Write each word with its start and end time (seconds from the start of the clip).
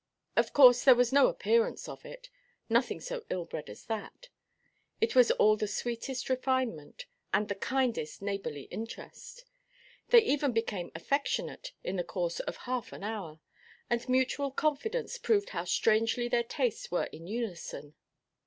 Of 0.35 0.51
course, 0.51 0.83
there 0.83 0.95
was 0.95 1.13
no 1.13 1.27
appearance 1.27 1.87
of 1.87 2.07
it, 2.07 2.31
nothing 2.67 2.99
so 2.99 3.23
ill–bred 3.29 3.69
as 3.69 3.85
that; 3.85 4.29
it 4.99 5.13
was 5.15 5.29
all 5.29 5.55
the 5.55 5.67
sweetest 5.67 6.27
refinement, 6.27 7.05
and 7.31 7.47
the 7.47 7.53
kindest 7.53 8.19
neighbourly 8.19 8.63
interest. 8.71 9.45
They 10.07 10.23
even 10.23 10.53
became 10.53 10.91
affectionate 10.95 11.73
in 11.83 11.97
the 11.97 12.03
course 12.03 12.39
of 12.39 12.57
half 12.65 12.91
an 12.93 13.03
hour, 13.03 13.41
and 13.91 14.09
mutual 14.09 14.49
confidence 14.49 15.19
proved 15.19 15.49
how 15.49 15.65
strangely 15.65 16.27
their 16.27 16.41
tastes 16.45 16.89
were 16.89 17.05
in 17.13 17.27
unison. 17.27 17.93